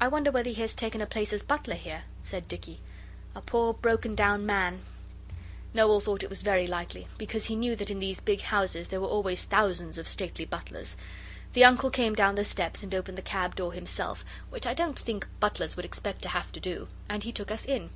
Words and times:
'I 0.00 0.08
wonder 0.08 0.30
whether 0.30 0.48
he 0.48 0.62
has 0.62 0.74
taken 0.74 1.02
a 1.02 1.06
place 1.06 1.30
as 1.30 1.42
butler 1.42 1.74
here?' 1.74 2.04
said 2.22 2.48
Dicky. 2.48 2.80
'A 3.34 3.42
poor, 3.42 3.74
broken 3.74 4.14
down 4.14 4.46
man' 4.46 4.80
Noel 5.74 6.00
thought 6.00 6.22
it 6.22 6.30
was 6.30 6.40
very 6.40 6.66
likely, 6.66 7.06
because 7.18 7.44
he 7.44 7.54
knew 7.54 7.76
that 7.76 7.90
in 7.90 7.98
these 7.98 8.18
big 8.20 8.40
houses 8.40 8.88
there 8.88 8.98
were 8.98 9.08
always 9.08 9.44
thousands 9.44 9.98
of 9.98 10.08
stately 10.08 10.46
butlers. 10.46 10.96
The 11.52 11.64
Uncle 11.64 11.90
came 11.90 12.14
down 12.14 12.36
the 12.36 12.46
steps 12.46 12.82
and 12.82 12.94
opened 12.94 13.18
the 13.18 13.20
cab 13.20 13.54
door 13.54 13.74
himself, 13.74 14.24
which 14.48 14.66
I 14.66 14.72
don't 14.72 14.98
think 14.98 15.28
butlers 15.38 15.76
would 15.76 15.84
expect 15.84 16.22
to 16.22 16.30
have 16.30 16.50
to 16.52 16.58
do. 16.58 16.88
And 17.10 17.22
he 17.22 17.30
took 17.30 17.50
us 17.50 17.66
in. 17.66 17.90